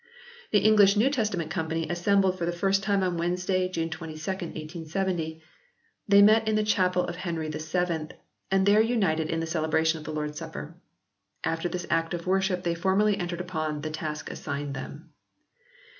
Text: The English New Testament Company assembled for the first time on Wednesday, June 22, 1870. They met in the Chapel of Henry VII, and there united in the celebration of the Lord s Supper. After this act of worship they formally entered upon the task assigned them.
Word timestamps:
The 0.49 0.57
English 0.57 0.95
New 0.97 1.11
Testament 1.11 1.51
Company 1.51 1.87
assembled 1.87 2.35
for 2.35 2.47
the 2.47 2.51
first 2.51 2.81
time 2.81 3.03
on 3.03 3.17
Wednesday, 3.17 3.69
June 3.69 3.91
22, 3.91 4.17
1870. 4.19 5.43
They 6.07 6.23
met 6.23 6.47
in 6.47 6.55
the 6.55 6.63
Chapel 6.63 7.03
of 7.05 7.17
Henry 7.17 7.49
VII, 7.49 8.07
and 8.49 8.65
there 8.65 8.81
united 8.81 9.29
in 9.29 9.41
the 9.41 9.45
celebration 9.45 9.99
of 9.99 10.03
the 10.03 10.11
Lord 10.11 10.31
s 10.31 10.39
Supper. 10.39 10.73
After 11.43 11.69
this 11.69 11.85
act 11.91 12.15
of 12.15 12.25
worship 12.25 12.63
they 12.63 12.73
formally 12.73 13.15
entered 13.19 13.41
upon 13.41 13.81
the 13.81 13.91
task 13.91 14.31
assigned 14.31 14.73
them. 14.73 15.11